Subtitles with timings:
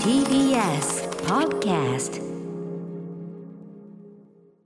[0.00, 2.16] TBS Podcast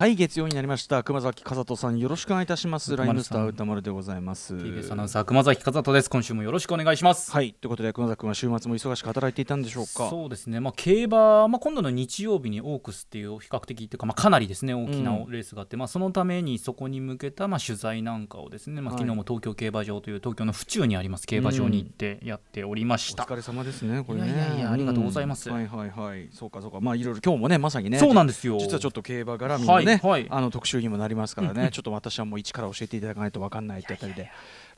[0.00, 1.02] はい月曜になりました。
[1.02, 2.96] 熊崎和人さんよろしくお願いいたします。
[2.96, 4.54] ライムスター丸歌丸でございます。
[4.54, 6.08] TBS アナウンサー熊崎和人です。
[6.08, 7.30] 今週もよろしくお願いします。
[7.30, 10.08] はいということで熊崎君は週末も忙しく働いていたんでしょうか？
[10.08, 19.02] そうですね、まあ、競馬、まあ、今度の日曜日にオークスっていう比較的というか、まあ、かなりですね大きなレースがあって、まあ、そのためにそこに向けた、まあ、取材なんかをですね、まあ、はい。
[19.02, 24.28] 昨日も東京競馬場という東京の府中にあります競馬場に行ってやっておりました、お疲れ様ですねこれね。
[24.28, 25.50] いやいやいやありがとうございます。
[25.50, 25.52] ん。
[25.52, 26.30] はいはいはい。
[26.32, 26.80] そうかそうか。
[26.80, 27.98] まあいろいろ今日もねまさにね。
[27.98, 28.56] そうなんですよ。
[28.58, 30.26] 実はちょっと競馬絡みのね、はいはい。
[30.30, 34.30] あの特集にもなりますからね、ちょっと私はもう一から教えていただかないと分かんないってあたりで。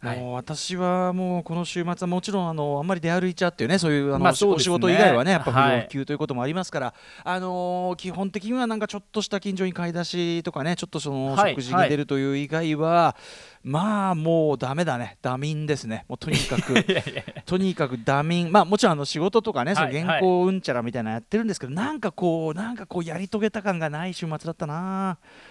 [0.03, 4.31] いやもう私はもうこの週末はもちろんあのあんまり出歩いちゃっていうねそういうあの、ね。
[4.31, 5.81] お仕事以外はねやっぱはい。
[5.83, 11.53] 不要級ということもありますから、あのー基本的にはなんかちょっとした近所に買い出しとかねちょっとそのはい。
[11.53, 13.17] 食事に出るという以外は、
[13.63, 15.19] まあもうダメだね。
[15.23, 16.05] ダミンですね。
[16.09, 16.75] もうとにかく。
[17.47, 18.51] とにかくダミン。
[18.51, 19.93] まあもちろんあの仕事とかね、はい。
[19.93, 25.02] その原稿うんちゃらみたいなのやってるんですけどなんかこうなんかこうやり遂げた感がない週末だったな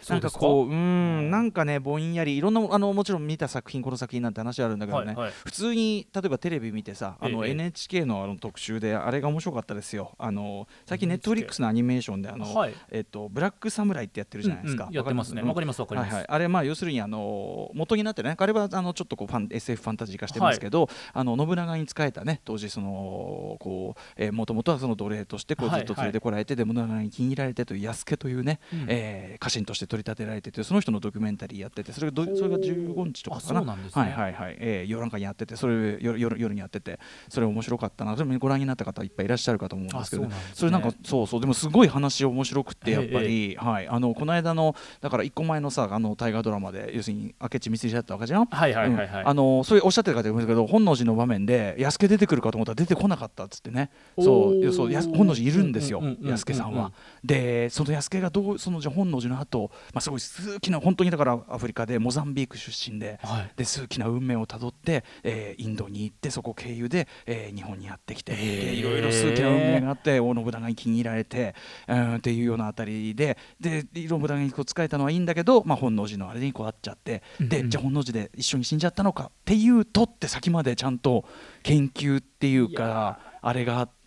[0.10, 5.32] なんかこううんなんかねぼんやりいろんなあのもちろん見た作品この作品なんて話あるんだけどね、はいはい。
[5.46, 10.14] 普通に例えばテレビ見てさあのええ NHK のあの特集であれが面白かったですよ。
[10.18, 12.74] あの最近ネットフリックスのアニメーションであの、はい。
[12.92, 14.96] えっとブラックサムライってやってるじゃないですか、うんうん。
[14.96, 15.42] やってますね。
[15.42, 16.14] わわかりますわかります。
[16.14, 25.84] はいはい、あれまあ要するにあの元になってねあれはあのちょっとこうファン SF ファンタジー化してますけど、あの信長に仕えたね当時そのこうえーもともとはその奴隷としてこうずはい。
[25.84, 28.86] っと連れてこられて、で信長に気に入られてという安家というね、うん。
[28.88, 33.62] えー家臣として取り立てられててその人のドキュメンタリーやっててそれがどそれが15日とかかな？
[33.62, 38.16] はいはいはい、えー夜中にやっててそれ夜夜夜にやっててそれ面白かったな。
[38.16, 40.36] それもご覧になった方いっぱいいらっしゃるかと思うんですけどね。
[40.54, 41.42] それなんかそうそう。
[41.42, 48.46] でもすごい話面白くてやっぱえり、はい、あのこの間のだから1個前のさあの大河ドラマで要するに明智光秀だったわけじゃん？
[48.46, 49.28] はいはいはいはい、うん。
[49.30, 53.90] あのそういうおっしゃってる方いますけど本能寺の場面で安家出てくるかと思ったら出てこなかったっつってね。
[54.20, 54.74] そう。
[54.74, 56.92] そう本能寺いるんですよ安家さんは。
[57.24, 63.52] でその安家がどうそのじゃあ本能寺の後、まあすごい数奇な本当にだからアフリカでモザンビーク出身で、はい。
[63.56, 71.56] で数奇な運命をたどって、えーインドに行ってそこ経由で、えー日本にやってきて、いろいろ数奇な運命があって大信長に気に入られて、
[71.88, 77.70] うん、っていうようなあたりでで信長にこう仕えたのはいいんだけど、まあ、本能寺のあれにこうあっちゃって、でうんうん。
[77.70, 81.26] じゃあ本能寺で一緒に死んじゃったのかっていうとって先までちゃんと
[81.64, 84.01] 研究っていうかあれがあって。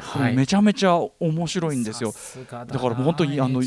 [0.00, 0.36] はい。
[0.36, 2.12] めちゃめちゃ面白いんですよ。
[2.50, 3.62] だからもう本当にあの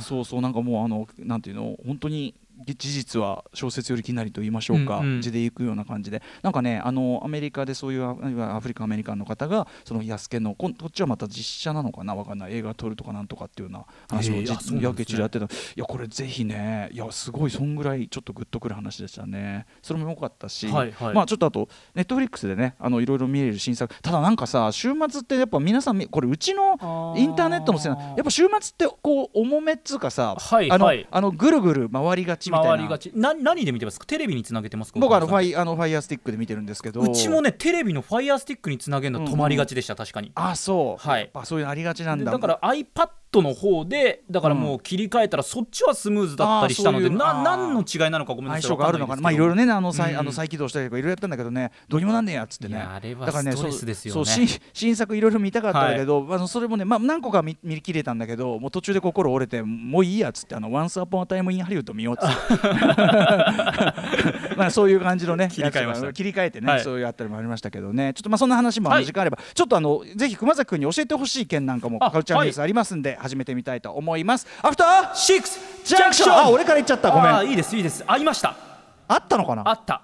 [0.00, 2.34] そうそうなんかもうあのなんていうの本当に
[2.66, 5.22] 事実は小説よりきなりと言いましょうか、うんうん。
[5.22, 6.22] 字でいくような感じで。
[6.42, 12.54] なんかねあのアメリカでそういうアフリカアメリカンの方がその安家のこっちはまた実写なのかなわかんない。
[12.54, 14.82] 映画撮るとかなんとかっていうような話をじへえあそうなんですね。
[14.82, 15.44] やけちでやってた。
[15.46, 19.66] いやこれぜひねいやすごいそんぐらいちょっとグッとくる話でしたね。
[19.82, 21.14] それも良かったし、はいはい。
[21.14, 23.94] まあちょっとあとネットフリックスでねあのいろいろ見れる新作。
[24.00, 32.70] ただなんかさ週末ってやっぱ皆さんみこれうちのインターネットのせいなやっぱ週末ってこう重めっつうかさ、あのあのぐるぐる回りがちみたいな。
[32.70, 33.12] 回りがち。
[33.14, 34.06] な何で見てますか？
[34.06, 35.00] テレビにつなげてますか？
[35.00, 37.00] 僕あのファイあのファイヤースティックで見てるんですけど。
[37.00, 40.32] うちもねテレビのファイヤースティックにつなげるの止まりがちでした、確かに。
[40.34, 41.20] あそう、はい。
[41.22, 42.24] やっぱそういうのありがちなんだ。
[42.24, 43.08] でだから iPad
[43.42, 48.62] の方でだからもう切り替えたらそっちはスムーズだったりしたので、ういうな何の違いなのかごめんなさい。
[48.62, 49.22] 相性があるのかな？
[49.22, 50.18] まあいろいろねあの再,、うん。
[50.20, 52.78] あの再起動したりとかいろいろやったんだけどねどうにもなんねえやっつってね。
[52.78, 54.14] あれはだからねストレスですよね。
[54.14, 62.33] そうそう新新作いろいろ見たかったんだけど、あのそれもね、まあ、何個か見見切れたんだけどもう途中で心折れてもういいやっつって「あの Once Upon a Time in Hollywood」見ようっつって
[64.56, 66.12] まあそういう感じのね切り替えました。
[66.12, 66.82] 切り替えてね、はい。
[66.82, 68.12] そういうあったりもありましたけどね。
[68.14, 74.46] ちょっとまあそんな話も時間あれば、ちょっとあのぜひ熊崎君に教えてほしい件なんかもあカルチャーニュースありますんで、始めてみたいと思います。
[74.62, 77.10] アフターシックスジャンクションあ俺から言っちゃった。
[77.10, 77.30] ごめん。
[77.30, 78.04] ああーいいですいいです。
[78.06, 78.56] ありました。
[79.14, 79.62] ったのかな？
[79.66, 80.02] あった。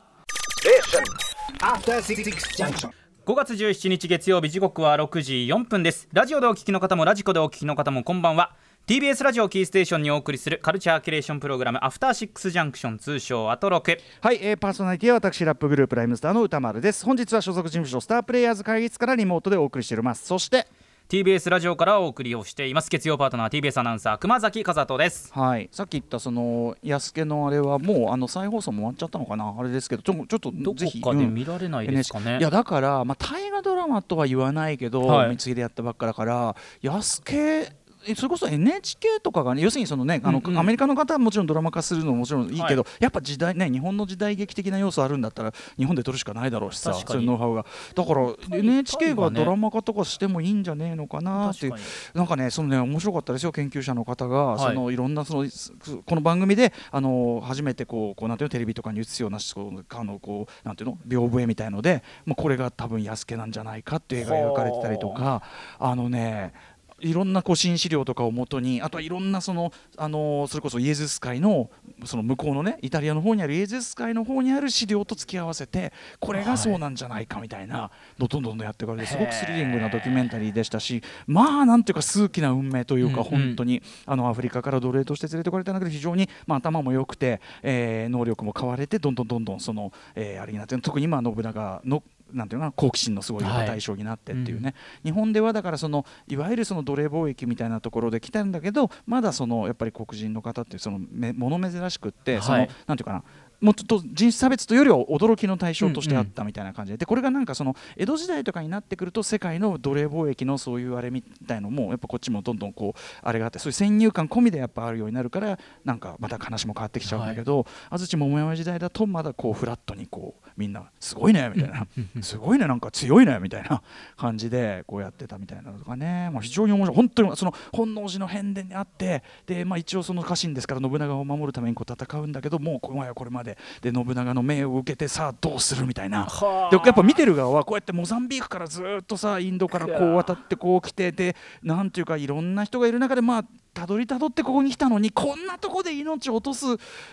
[1.60, 2.24] After Six
[2.56, 2.90] Junction.
[3.26, 6.08] 5月17日月曜日時刻は6時4分です。
[6.12, 8.52] ラジオでお聞きの方もラジコでお聞きの方もこんばんは
[8.90, 13.96] TBS ラジオキーステーションにお送りするカルチャーキュレーションプログラムアフターシックスジャンクション通称アトロク。
[14.20, 17.04] はい、えー、パーソナリティは私ラップグループライムスターの歌丸です。
[17.04, 20.26] 本日は所属事務所スタープレイヤーズ会議室からリモートでお送りしております。
[20.26, 20.66] そして
[21.08, 22.90] TBS ラジオからお送りをしています。
[22.90, 25.32] 月曜パートナー TBS アナウンサー熊崎和人です。
[25.34, 25.68] はい。
[25.70, 29.54] さっき言ったその安家のあれはもうあの再放送も終わっちゃったのかな？
[29.56, 31.34] あれですけどちょちょっとどぜひこかでうん。
[31.34, 35.28] 見られないですかね、NHK いやだから、まあ、大河ドラマとは言わないけど、はい。
[35.28, 37.72] 三つでやったばっかだから安家え
[38.14, 40.58] それこそ NHK とかがね要するにそのねあの、うんうん。
[40.58, 51.74] アメリカの方はもちろんドラマ化するのももちろんいいけど、はやっぱ時代ね日本の時代劇的な要素あるんだったら日本で撮るしかないだろうしさそういうノウハウがだから NHK がドラマ化とかしてもいいんじゃねえのかなっていう
[52.14, 54.74] なんかねそのね面白かったですよ研究者の方が、はい。
[54.74, 55.72] そのいろんなそのす
[56.04, 65.42] この番組であの初めてこうこうなんていうのテレビとかに映すようなあのこうなんていうの屏風絵みたいのでもうこれが多分安家なんじゃないかっていう絵が描かれてたりとか。
[65.78, 66.52] あのね
[67.00, 71.70] いろんなこう新資料とかをもとにあとはいろんなその、あのそれこそイエズス会の
[72.04, 94.74] その向こうのねイタリアの方にあるイエズス会の方にある資料と付き合わせてこれがそうなんじゃないかみたいな、どんどんどんどんやっていかれてすごくスリリングなドキュメンタリーでしたしまあなんていうか数奇な運命というか、本当にあのアフリカから奴隷として連れてこられたんだけど非常に、まあ、頭も良くて、えー能力も買われてどんどんどんどんその、えーあれになって特に今信長のなんていうのかな好奇心のすごいはい対象になってっていうね、
[95.04, 102.70] 日本ではだからそのいわゆるその奴隷貿易みたいなところで来たんだけどまだそのやっぱり黒人の方っていうそのめ物珍しくって、そのはい。
[102.86, 103.22] なんていうかな
[103.60, 121.86] もっと人種差別というよりは驚きの対象としてあったみたいな感じで,、でこれがなんかその江戸時代とかになってくると世界の奴隷貿易のそういうあれみたいのもやっぱこっちもどんどんこうあれがあってそういう先入観込みでやっぱあるようになるからなんかまた話も変わってきちゃうんだけど、安土桃山時代だとまだこうフラットにこうみんなすごいねみたいな
[122.22, 123.82] すごいねなんか強いねみたいな
[124.16, 126.96] 感じでこうやってたみたいなのとかね、まあ、非常に面白い。
[126.96, 132.92] 本当にその本能寺の変であってで、まあ、一応その家臣ですから信長を守るためにこう戦うんだけどもうこ
[133.24, 133.49] れまで
[133.80, 136.26] で信長の命を受けてさあどうするみたいな。
[136.70, 146.66] でやっぱ見てる側はこうやってモザンビークからずっとさインドからこう渡ってこう来てでなんていうかいろんな人がいる中でまあたどりたどってここに来たのにこんなとこで命を落とす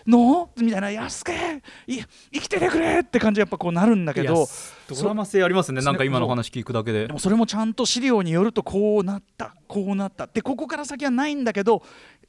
[0.07, 0.49] の？
[0.57, 1.99] みたいな「安家い
[2.33, 4.47] 生きててくれ!」って感じでやっぱこうなるんだけど。
[4.89, 7.07] ドラマ性ありますねなんか今の話聞くだけで。
[7.07, 10.27] でもそれもちゃんと資料によるとこうなったこうなった。
[10.27, 11.83] でここから先はないんだけど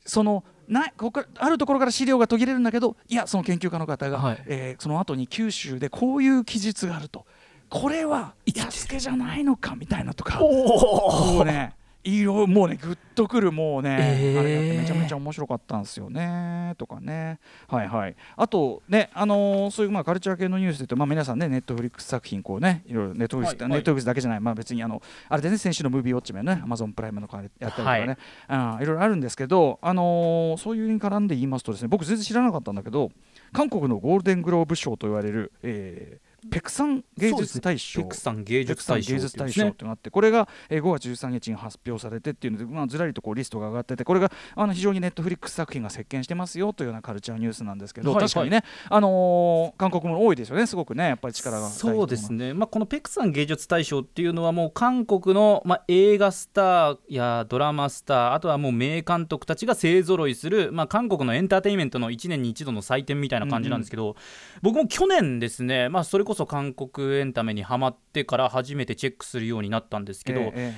[0.05, 4.43] そのないここからあるところから資料が途切れるんだけどいやその研究家の方が、はい。
[4.47, 7.27] えーその後に九州でこういう記述があると。
[7.71, 10.39] これは安家じゃないのかみたいなとか。
[10.39, 11.75] こうね
[12.09, 14.41] いろもうねグッとくるもうね、えー。
[14.41, 17.39] あれがめちゃめちゃ面白かったんですよねとかね。
[17.69, 18.17] はいはい。
[18.37, 23.79] あとねあのーそういうまあカルチャー系のニュースで言うとまあ皆さんねネットフリックス作品こうねいろいろネットフリックス、はいはい。
[23.79, 24.41] ネットフリックスだけじゃない。
[24.41, 28.17] まあ別にあのあれでね先週のムービーウォッチメンねアマゾンプライムのやったりとかね、
[28.49, 28.81] はい。
[28.81, 33.11] い、いろいろあるんですけどあのーそういうに絡んで言いますとですね僕全然知らなかったんだけど
[33.53, 50.67] 韓国のゴールデングローブ賞と言われる、えーペクサン芸術大賞、ペクさん芸術大賞芸術大賞ってなってこれが、えー5月13日に発表されてっていうので、まあ、ずらりとこうリストが上がっててこれがあの非常にネットフリックス作品が席巻してますよというようなカルチャーニュースなんですけど、はい確かにね、あのー韓国も多いですよね。
[50.67, 64.17] すごくねやっぱり力がそうですね、まあ、このペクさん芸術大賞っていうのはもう韓国の、まあ、映画スターやドラマスターあとはもう名監督たちが勢ぞろいする、まあ、韓国のエンターテインメントの1年に一度の祭典みたいな感じなんですけど、
[64.63, 70.75] 僕も去年ですね、まあ、それこそ韓国エンタメにハマってから初めてチェックするようになったんですけど、えええ。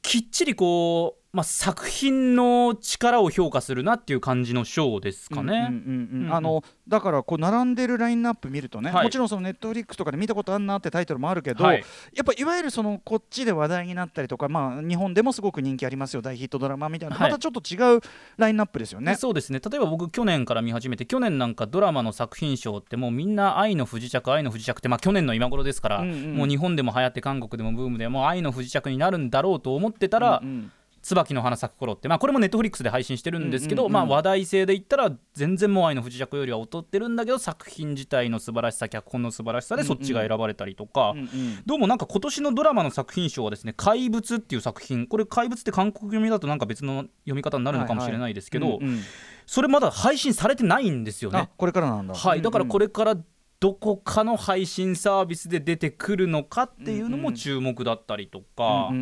[0.00, 5.70] きっちりこう、まあ、作品の力を評価するなっていう感じの賞ですかね。
[6.88, 9.04] だからこう並んでるラインナップ見るとね、はい。
[9.04, 11.84] もちろんそのネットフリックスとかで見たことあるなってタイトルもあるけど、はい。
[12.14, 17.30] やっぱいわゆるそのこっちで話題になったりとか、まあ、日本でもすごく人気ありますよ大ヒットドラマみたいな、はい。
[17.30, 18.00] またちょっと違う
[18.38, 19.14] ラインナップですよね。
[19.14, 19.60] そうですね。
[19.60, 26.34] 例えば僕去年から見始めて去年なんかドラマの作品賞ってもうみんな「愛の不時着愛の不時着」って、まあ、去年の今頃ですから、うんうん。
[26.36, 30.72] もう日本でも流行って韓国でもブームでもう愛の不時着になるんだろうと思ってたら、うんうん
[31.08, 41.14] 椿の花咲く頃って、まあ、これもネットフリックスで配信してるんですけど、まあ、話題性で言ったら全然もう愛の不時着よりは劣ってるんだけど作品自体の素晴らしさ脚本の素晴らしさでそっちが選ばれたりとか、
[41.64, 48.78] どうもなんか今年のドラマの作品賞はですね「怪物」っていう作品これ怪物って韓国読みだとなんか別の読み方になるのかもしれないですけど、
[49.46, 51.38] それまだ配信されてないんですよね。
[51.38, 51.48] あ。
[51.56, 52.14] これからなんだ。
[52.14, 53.16] はい、だからこれ、れから
[53.60, 58.92] どこかの配信サービスで出てくるのかっていうのも注目だったりとか、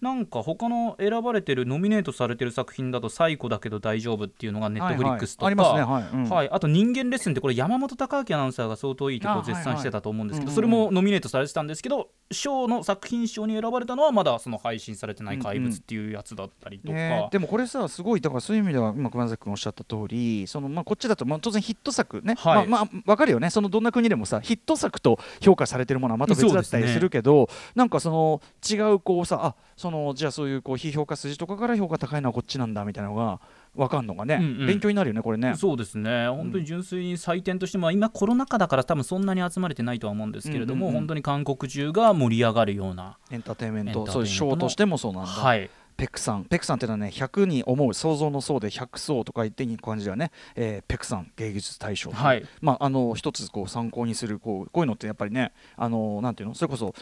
[0.00, 6.50] なんか他の選ばれてるノミネートされてる作品だと「最古だけど大丈夫」っていうのがネットフリックスとか、はいはい。
[6.50, 16.94] あと「人間レッスン」ってこれ山本隆明アナウンサーが相当いいとこ絶賛してたと思うんですけど、それもノミネートされてたんですけど賞の作品賞に選ばれたのはまだその配信されてない「怪物」っていうやつだったりとか。
[16.94, 22.66] ね、でもこれさすごいだからそういう意味では今熊崎君おっしゃった通りそのまあこっちだとまあ当然ヒット作ね、はい。
[22.66, 23.50] まあまあわかるよね。
[23.50, 33.40] そのどんな国でもさヒット作と評価されてるものはまた別だったりするけど、なんかその違うこうさあそのじゃあそういうこう批評価筋とかから評価高いのはこっちなんだみたいなのが
[33.76, 34.66] わかんのがね、うんうん。
[34.66, 35.54] 勉強になるよねこれね。
[35.56, 36.28] そうですね。
[36.28, 41.00] 本当に純粋に採点としても、今コロナ禍だから多分そんなに集まれてないとは思うんですけれども、うんうんうん。
[41.02, 44.06] 本当に韓国中が盛り上がるようなエンターテインメント。
[44.06, 45.28] そういうショーとしてもそうなんだ。
[45.28, 45.70] はい。
[45.96, 46.44] ペクさん。
[46.44, 52.44] ペクさんっていうのはね100に思う想像の層で100層とか言っていい感じではね、えーペクさん芸術大賞、はい。
[52.60, 56.54] まああの一つこう参考にするこうこういうのってやっぱりねあのなんていうの？
[56.54, 56.94] それこそメ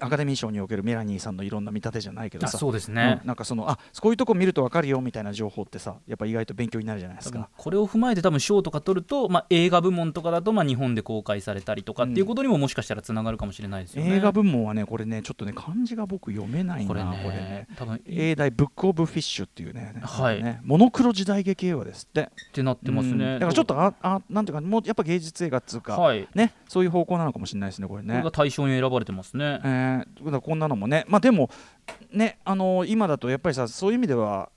[0.00, 7.48] アカデミー賞におけるメラニーさんのいろんな見立てじゃないけどあさそうですねうんなんかそのあこういうとこ見ると分かるよみたいな情報ってさやっぱ意外と勉強になるじゃないですか。
[7.56, 14.16] これを踏まえて多分賞とか取ると、まあ、映画部門とかだと、まあ、日本で公開されたりとかっていうことにももしかしたらつながるかもしれないですよね。
[14.16, 23.34] 映画部門はねこれねちょっとね漢字が僕読めないなこれこれねね多分英大ブック・オブ・フィッシュっていうね,、はいねモノクロ時代劇映画ですってってなってますうんね。
[23.34, 28.30] だからちょっとああなんていうかもうやっぱ芸術映画っつうか、はいねそういう方向なのかもしれないですねこれねこれが。
[28.30, 29.60] 対象に選ばれてますね。
[29.64, 29.75] えー
[30.18, 31.04] だからこんなのもね。
[31.08, 31.50] まあでも
[32.10, 34.50] ねあの今だとやっぱりさそういう意味では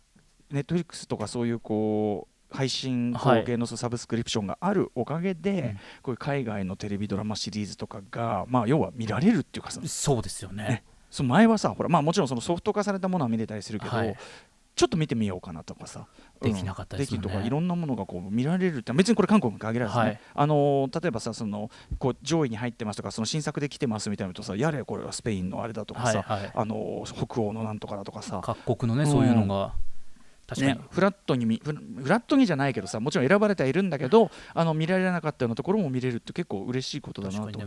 [0.52, 5.80] ネットフリックスとかそういうこう配信はい後系のサブスクリプションがあるおかげで、うん。
[6.02, 9.82] こういう海外のテレビドラマシリーズとかがまあ要は見られるっていうかさ。
[9.86, 10.64] そうですよね。
[10.64, 10.84] ね。
[11.12, 14.16] その前はさほらまあもちろんそのソフト化されたものは見れたりするけど、はい
[14.80, 16.08] ちょっと見てみようかなとかさ。
[16.42, 17.28] できなかったですよね。
[17.28, 20.20] とかいろんなものがこう見られるって別にこれ韓国に限らずね、はい。
[20.34, 26.52] あのー例えばさそのこう上位に入ってますとかその新作で来てますみたいなのとさやれこれはスペインのあれだとかさ、はいはい。
[26.56, 28.40] あのー北欧のなんとかだとかさ。
[28.42, 29.74] 各国のねそういうのが、
[30.62, 37.60] ね、フラットに見フラットにじゃないけどさもちろん選ばれてはいるんだけどあの見られなかったようなところも見れるって結構嬉しいことだなと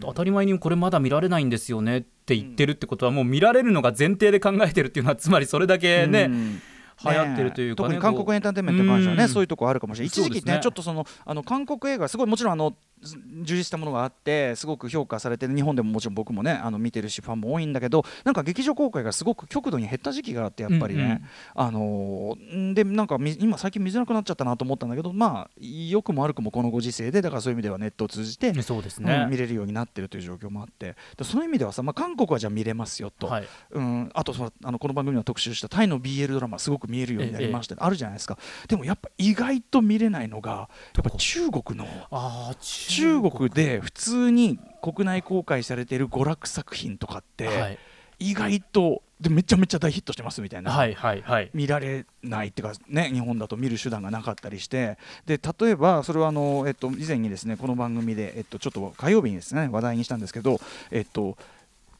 [0.00, 6.60] 当たり前にこれまだ見られないんですよねって言ってるってことはもう見られるのが前提で考えてるっていうのはつまりそれだけね、うん。
[7.04, 7.88] 流行ってるというかね。
[7.88, 9.28] 特に韓国エンターテインメントに関してはねうん。
[9.28, 10.06] そういうとこあるかもしれない。
[10.06, 21.22] 一時期ねねちょっとそのあの韓国映画すごいもちろんあのず充実したものがあってすごく評価されて日本でももちろん僕もねあの見てるしファンも多いんだけどなんか劇場公開がすごく極度に減った時期があってやっぱりね、
[21.54, 22.74] あのーん。
[22.74, 30.96] でなんかみ今最近見づらくなっちゃったなと思ったんだけどまあ良くも悪くもこのご時世でだからそういう意味ではネットを通じて、ねそうですうねん見れるようになってるという状況もあって。
[31.16, 33.48] でその意味ではさ、まあ、韓国はじゃあ見れますよと、はい。
[33.72, 38.38] うん、あとそのあのこの番組では特集したタイの BL ドラマすごく見えるようになりました、あるじゃないですか。
[38.68, 42.54] でもやっぱ意外と見れないのがやっぱ中国のあー
[42.96, 47.78] 中国で普通に国内公開されている娯楽作品とかって、はい。
[48.20, 51.50] 意外とでめちゃめちゃ大ヒットしてますみたいな、はいはいはい。
[51.54, 54.98] 見られないっていうかね日本だと見る手段がなかったりして。
[55.26, 60.60] で例えばそれはあの、えっと、以前にですねこの番組で、えっと、ちょっと火曜日にですね話題にしたんですけど、
[60.90, 61.36] えっと、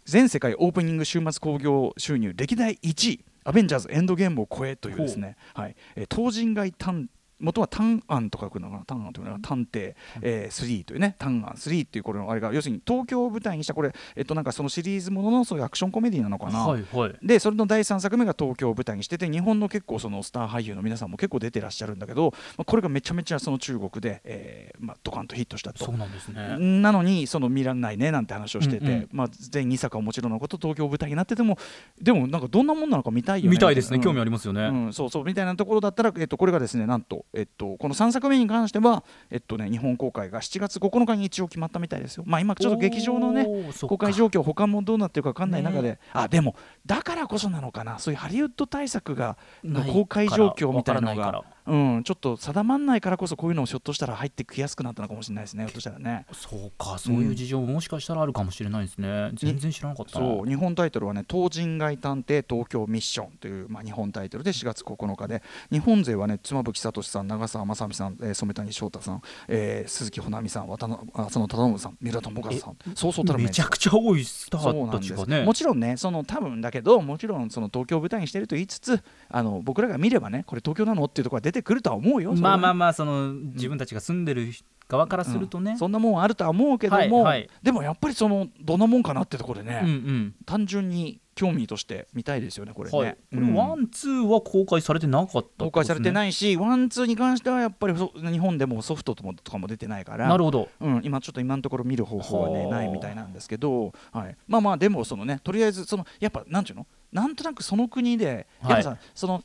[0.04, 5.76] 全世界オープニング週末興行収入歴代1位アベンジャーズエンドゲームを超えというですね、はい。
[5.96, 7.08] えー東人街探
[7.40, 8.84] 元は単案と書くのかな？
[8.84, 11.16] 単案というのは探偵、えー、3というね。
[11.18, 17.16] 単案3っていうこれのあれが要するに東京を舞台にしたこれえっとなんかそのシリーズもののそういうアクションコメディなのかな、はいはい。
[17.22, 25.84] でそれの第3作目が東京を舞台にしてて日本の結構そのスター俳優の皆さんも結構出てらっしゃるんだけど、まあ、これがめちゃめちゃその中国で、えーまあ、ドカンとヒットしたと。
[25.84, 26.56] そうなんですね。
[26.58, 29.08] なのにその見らんないねなんて話をしてて、うんうん。
[29.12, 31.58] まあ、全2作はもちろんのこと東京舞台になってても
[32.00, 33.50] でもなんかどんなもんなのか見たいよね。
[33.50, 34.02] 見たいですね、うん。
[34.02, 35.24] 興味ありますよね、うん、そうそう。
[35.24, 42.24] みたいなところだったら、えっと、これがですねなんと、えっと、この3作目に関しては、えっとね、日本公開が7月9日に一応決まったみたいですよ。
[42.26, 43.46] まあ、今ちょっと劇場のね
[43.80, 46.54] 公開状況他もどうなってるか分かんない中で、ねあでも
[46.86, 47.98] だからこそなのかな。
[47.98, 56.26] そういうハリウッド対策がの公開状況みたいなのが、うん、ちょっと定まんないからこそこういうのをひょっとしたら入ってきやすくなったのかもしれないですねひょっとしたらね。
[56.32, 60.26] そうかそういう事情ももしかしたらあるかもしれないですね、全然知らなかったな。
[60.26, 75.14] そう日本タイトルはね「東人街探偵東京ミッション」という、まあ、日本タイトルで4月9日で日本勢はね妻夫木聡さん長澤まさみさん、えー染谷将太さん、えー鈴木保奈美さんあの浅野忠信さん三浦友和さんそうそうたるめちゃくちゃ多いスターたなんです。
[75.14, 84.52] ちがねもちろんねその多分だけどもちろんその東京を舞台にしてると言いつつあの僕らが見ればねこれ東京なのっていうところが出てくるとは思うよまあまあまあその自分たちが住んでる
[84.88, 85.78] 側からするとね、うん。
[85.78, 87.50] そんなもんあるとは思うけども、はいはい。
[87.62, 90.34] でもやっぱりそのどんなもんかなってところでね、うんうん。
[90.44, 92.98] 単純に興味として見たいですよねこれね。
[92.98, 93.54] はい、これうん。
[93.54, 100.28] ワンツーは公開されてなかった公開されていないし、ワンツーに関してはやっぱりそ日本でもソフトともとかも出てないから。
[100.28, 100.68] なるほど。
[100.80, 106.86] うん、今ちょっと今のところ見る方法はねはあないみたいなんですけど、はい、まあまあでもそのねとりあえずそのやっぱなんていうの？
[107.10, 108.82] なんとなくその国で、はい。
[108.82, 109.42] さその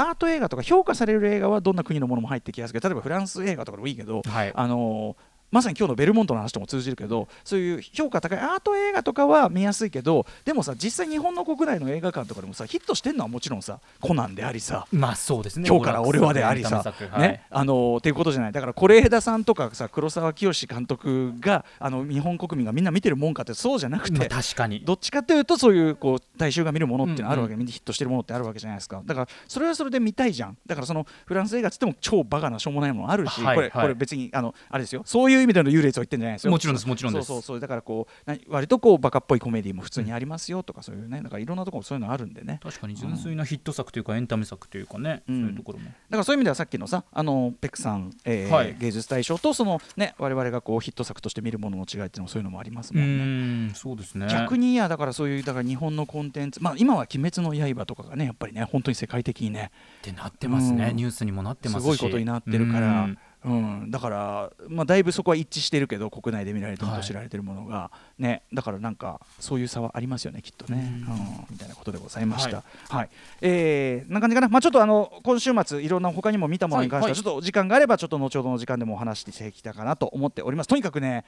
[0.00, 2.72] アート映画とか評価される映画はどんな国のものも入ってきやすい。
[2.72, 4.52] けど例えばフランス映画とかでもいいけど、はい。
[4.54, 15.68] あのーまさに今日のベルモントの話とも通じるけどそういう評価高いアート映画とかは見やすいけどでもさ実際日本の国内の映画館とかでもさヒットしてるのはもちろんさコナンでありさまあそうですね。
[15.68, 18.52] 今日から俺はでありさ、娯楽作品ね、あのーっていうことじゃない。
[18.52, 24.80] だから是枝さんとかさ黒沢清監督があの日本国民がみんな見てるもんかってそうじゃなくて、確かに。
[24.80, 29.02] どっちかというとそういうこう大衆が見るものっていうのはあるわけ、みんなヒットしてるものってあるわけじゃないですか。
[29.04, 30.56] だからそれはそれで見たいじゃん。
[30.66, 33.56] だからそのフランス映画っつっても超バカなしょうもないものあるし、これはい。
[33.58, 35.02] はいこれ別にあのあれですよ。
[35.04, 36.50] そういういう意味での優劣を言ってるんじゃないですよ。
[36.50, 37.26] もちろんですもちろんです。
[37.26, 37.60] そうそうそう。
[37.60, 42.60] だからこうな割とこうバカっぽいコメディも普通にありますよとかそういうねだからいろんなところそういうのあるんでね。
[42.62, 45.40] 確かに純粋なヒット作というかエンタメ作というかね、うん。
[45.40, 45.86] そういうところも。
[45.86, 48.76] だからそういう意味ではさっきのさあのペックさん、えーはい。
[48.78, 53.74] 芸術大賞とそのね我々がこうヒット作として見るものの違いっていうのもそういうのもありますうもんね。
[53.74, 54.26] そうですね。
[54.30, 59.70] 逆にいやだからそういうだから日本のコンテンツまあ今は「鬼滅の刃」とかがねやっぱりね本当に世界的にね。
[59.98, 60.96] ってなってますね、うん。
[60.96, 61.82] ニュースにもなってますし。
[61.82, 63.08] すごいことになってるから
[63.44, 63.82] うん。
[63.82, 71.12] うん、だから、まあ、だいぶそこは一致してるけど国内で見られてると知られてるものが、ね、だからなんかそういう差はありますよねきっとね、うん。
[71.12, 71.46] うん。
[71.50, 72.58] みたいなことでございました。
[72.58, 73.10] ははい。
[73.40, 77.12] えー、な感じかな、まあ、ちょっとあの今週末いろんな他にも見たものに関しては、はい。
[77.12, 77.22] はい。
[77.22, 80.66] ちょっと時間があればちょっと後ほどの時間でもお話していきたかなと思っております。
[80.66, 81.24] とにかくね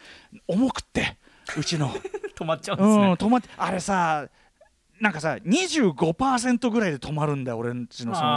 [0.49, 1.17] 重くって
[1.57, 1.91] うちの。
[2.35, 4.27] 止まっちゃうんですうん、ね、止まってあれさ
[5.01, 8.29] なんかさ25%ぐらいで止まるんだよ俺んちのその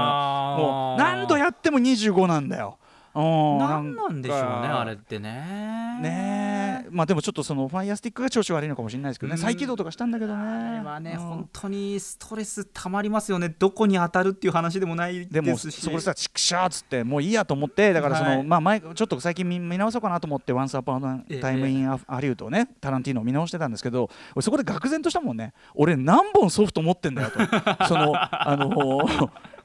[0.57, 2.77] もう何度やっても25なんだよ。
[3.15, 3.57] うん。
[3.57, 4.81] なんなんでしょうねか。
[4.81, 5.99] あれってね。
[6.01, 6.89] ねえ。
[6.91, 9.33] まあでもちょっとそのファイヤースティックが調子悪いのかもしれないですけどね。
[9.33, 9.41] うん。
[9.41, 10.43] 再起動とかしたんだけどね。
[10.43, 11.19] あれはね、うん。
[11.19, 13.49] 本当にストレスたまりますよね。
[13.49, 18.43] どこに当たるっていう話でもないでもですしそこでさチクシャーっつってもういいやと思ってだからその、はい。
[18.43, 25.53] まあ前ちょっと最近見見直そうかなと思って「ワンスアパンタイムインアハリウッドをねタランティーノを見直してたんですけど俺そこで愕然としたもんね。
[25.73, 27.39] 俺何本ソフト持ってんだよと。
[27.87, 28.69] そのあの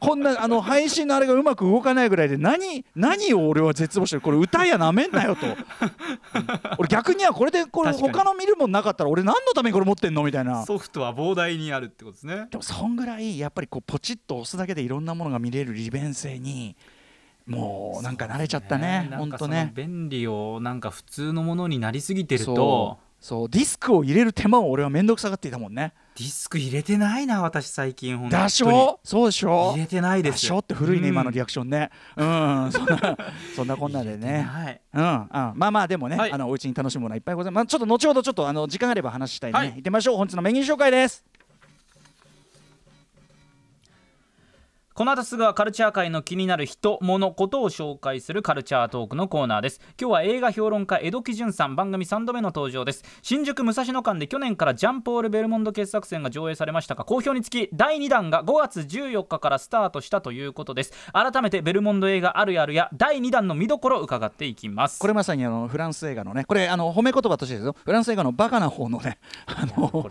[0.00, 4.22] こんなあの配信のあれがうまく動かないぐらいで何何を俺は絶望してる。
[4.22, 5.46] これ歌やなめんなよと。
[5.46, 5.56] う ん
[6.78, 10.64] 俺逆にはこれでこれ他の見るもんなかったら俺何のためにこれ持ってんのみたいな。
[10.64, 12.46] ソフトは膨大にあるってことですね。
[12.50, 16.76] でもそんぐらいやっぱりこうポチッと押すだけでいろんなものが見れる利便性に
[17.46, 19.08] もうなんか慣れちゃったね。
[19.10, 19.72] なんかそのほんとね。
[19.74, 25.92] 便利をなんか普通のものになりすぎてるそとうそうディスクを入れる手間を俺は面倒くさがっていたもんね。
[26.16, 28.42] ディスク入れてないな私最近本当に。
[28.44, 28.98] でしょ？
[29.04, 29.72] そうでしょ？
[29.72, 30.58] 入れてないでですしょ？
[30.58, 31.90] って古いね、今のリアクションね。
[32.16, 33.16] うんそんな
[33.54, 34.40] そんなこんなでね。
[34.42, 34.80] はい。
[34.94, 36.32] うんうん、まあまあでもね、はい。
[36.32, 39.68] あのお家に楽しむものはいっぱいございます、まあ、ちょっと後ほどちょっとあの時間あれば話したいね、はい。
[39.68, 40.16] 行ってみましょう。
[40.16, 41.24] 本日のメニュー紹介です
[45.00, 49.80] この後すぐはカルチャー界の気になる人物ことを紹介するカルチャートークのコーナーです。
[49.98, 53.02] 今日は映画評論家江戸木潤さん番組3度目の登場です。
[53.22, 60.92] 新宿武蔵野間で去年からジャンポール・ベルモンド傑作選が上映されましたが好評につき第2弾が5月14日からスタートしたということです。
[61.14, 64.98] 改めてベルモンド映画あるあるや第2弾の見どころを伺っていきます。
[64.98, 67.74] これまさにあのフランス映画のねこれあの褒め言葉としてですよ。
[67.86, 69.16] フランス映画のバカな方のね。
[69.46, 70.10] あの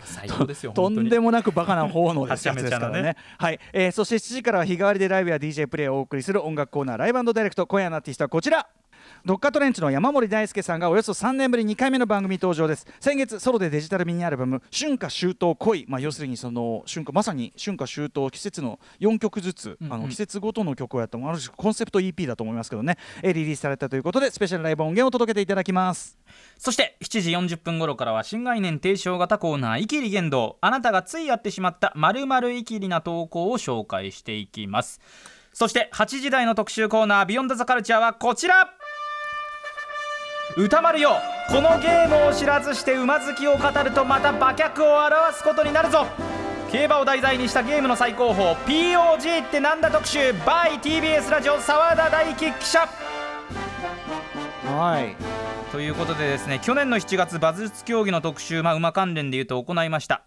[0.74, 2.50] とんでもなくバカな方のです。
[2.50, 3.14] からね。
[3.38, 7.66] はい、えーそして7時からは日替わりでライブや DJ プレイをお送りする音楽コーナーライブダイレクト。
[7.66, 8.66] 今夜のアーティストはこちら。
[9.26, 12.86] ドッカトレンチの山森大輔さんがおよそ3年ぶり2回目の番組登場です。
[13.00, 19.92] 先月ソロでデジタルミニアルバム「春夏秋冬恋」まあ、要するにその春夏まさに春夏秋冬季節の4曲ずつ、うんうん。
[19.92, 26.18] あの季節ごとの曲をやったある種コンセプト EP だと思いますけどね、えーリリースされたということでスペシャルライブ音源を届けていただきます。
[26.56, 35.00] そして7時40分頃からは新概念提唱型コーナー「イキリ言動」あなたがついやってしまった〇〇イキリな投稿を紹介していきます。
[35.52, 38.72] そして8時台の特集コーナー「ビヨンドザカルチャーはこちら
[40.56, 41.12] 歌丸よ
[41.48, 46.06] このゲームを知らずして馬好きを語るとまた馬脚を表すことになるぞ。
[46.70, 52.88] 競馬を題材にしたゲームの最高峰 POG ってなんだ特集 by TBS ラジオ澤田大樹記者。
[54.66, 55.16] はい。
[55.72, 60.22] ということでですね去年の7月馬術競技の特集、まあ、馬関連でいうと行いました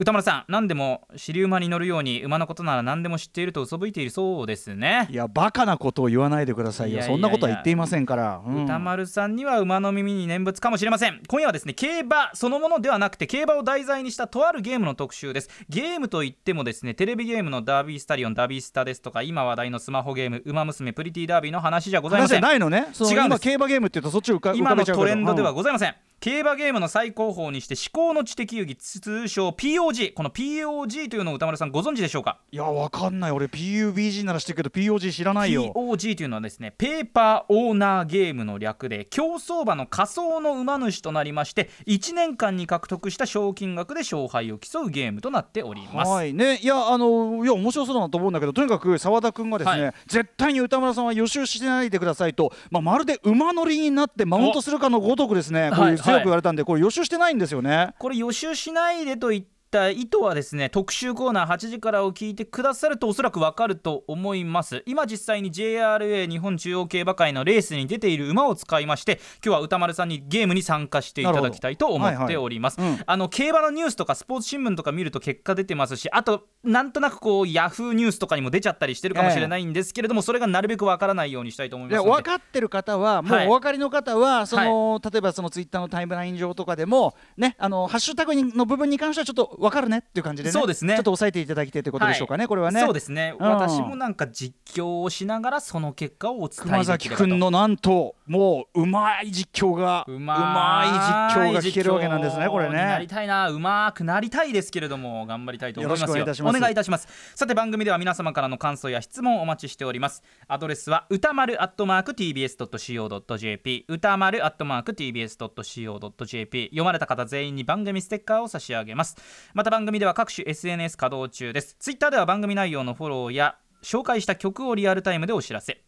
[0.00, 5.08] 歌丸さん何でも尻馬に乗るように馬のことなら何でも知っていると嘘吹いているそうですね。
[5.10, 7.02] いやバカなことを言わないでくださいよ。
[7.02, 8.64] そんなことは言っていませんから、うん。
[8.64, 11.20] 歌丸さんには馬の耳に念仏かもしれません。
[11.26, 15.50] 今夜はですね競馬そのものではなくて競馬を題材にしたとあるゲームの特集です。
[15.68, 22.86] ゲームといってもですねテレビゲームのダービースタリオンダービースタですとか今話題のスマホゲーム馬娘プリティダービーの話じゃございま話じせんゃないのね。
[23.00, 32.40] 違う今競馬ゲームって言うとそっち浮か浮今のトレンドではうんございません、競馬ゲームの最高峰にして至高の知的遊戯通称 POG この POG というのを歌丸さんご存知でしょうか？
[32.50, 33.30] いやわかんない。
[33.30, 35.72] 俺 PUBG なら知ってるけど POG 知らないよ。
[35.72, 46.34] POG というのはですねペーパーオーナーゲームの略で競走馬の仮想の馬主となりまして1年間に獲得した賞金額で勝敗を競うゲームとなっております、はい。
[46.34, 49.94] ねいやあのいや面白そうだなと思うんだけどとにかく澤田君がですね、はい。
[50.08, 57.94] 絶対に歌村さんは予習してないでくださいと、まあ、まるで馬乗りになってマウントするかのごとくですねいう強く言われたんで、これ予習してないんですよね。
[57.98, 64.82] これ予習しないでと言っった意図はですね特集コーナー8時からを聞いてくださるとおそらくわかると思います。
[64.86, 72.98] 今実際に JRA 日本中央競馬会のレースに出ている馬を使いまして今日は歌丸さんにゲームに参加していただきたいと思っております、はいはい。
[72.98, 73.04] うん。
[73.06, 81.96] あの競馬のニュースとかスポーツ新聞とか見ると結果出てますしあとなんとなくこうヤフーニュースとかにも出ちゃったりしてるかもしれないんですけれども、それがなるべくわからないようにしたいと思いで。
[81.96, 83.46] ます分かってる方はもうはい。
[83.46, 90.52] お分かりの方はその、例えばそのツイッターのタイムライン上とかでもねあのハッシュタグにの部分に関してはちょっと分かるねっていう感じでね。
[90.52, 90.94] そうですね。
[90.94, 92.80] ちょっと押さえていただきたいということでしょうかね、これはね。
[92.80, 93.46] そうですね、うん。
[93.46, 96.92] 私もなんか実況をしながらその結果をお伝え熊できればと。
[96.92, 106.56] 崎くんのなんともううまい実況がううままい実況が聞けるわけなんですねこれ実況になりねたいなうまくなりたいですけれども頑張りたいと思いますよよろしくお願いいたします。
[106.56, 107.08] お願いいたします。
[107.34, 110.22] さて番組では皆様からの感想や質問をお待ちしております。
[110.46, 119.16] アドレスは歌丸アットマーク TBS.CO.JP 歌丸アットマーク TBS.CO.JP 読まれた方全員に番組ステッカーを差し上げます。
[119.54, 121.76] また番組では各種 SNS 稼働中です。
[121.78, 125.82] ツイッターでは番組内容のフォローや紹介した曲をリアルタイムでお知らせ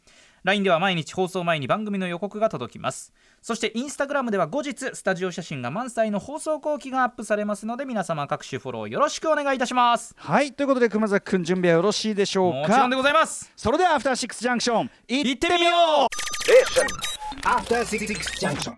[0.44, 16.86] LINE では毎日放送前に番組の予告が届きますそしてインスタグラムでは後日スタジオ写真が満載の放送後期がアップされますので皆様各種フォローよろしくお願いいたしますはいということで熊崎くん準備はよろしいでしょうかもちろんでございますそれではアフターシックスジャンクション行行ってみようみよう Station.
[17.44, 18.76] After Six Junction.